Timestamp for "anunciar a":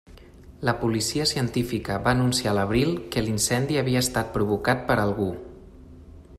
2.17-2.57